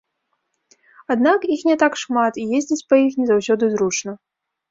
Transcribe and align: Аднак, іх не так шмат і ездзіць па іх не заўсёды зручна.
Аднак, 1.15 1.39
іх 1.57 1.61
не 1.69 1.75
так 1.83 1.99
шмат 2.05 2.33
і 2.43 2.47
ездзіць 2.59 2.87
па 2.93 3.01
іх 3.05 3.11
не 3.23 3.27
заўсёды 3.33 3.63
зручна. 3.77 4.11